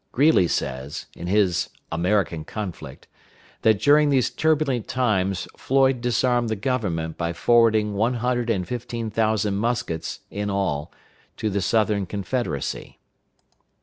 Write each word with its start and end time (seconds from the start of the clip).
Greeley 0.11 0.47
says, 0.47 1.05
in 1.15 1.27
his 1.27 1.69
"American 1.91 2.43
Conflict," 2.43 3.07
that 3.61 3.79
during 3.79 4.09
these 4.09 4.31
turbulent 4.31 4.87
times 4.87 5.47
Floyd 5.55 6.01
disarmed 6.01 6.49
the 6.49 6.55
Government 6.55 7.19
by 7.19 7.33
forwarding 7.33 7.93
one 7.93 8.15
hundred 8.15 8.49
and 8.49 8.67
fifteen 8.67 9.11
thousand 9.11 9.57
muskets, 9.57 10.21
in 10.31 10.49
all, 10.49 10.91
to 11.37 11.51
the 11.51 11.61
Southern 11.61 12.07
Confederacy. 12.07 12.97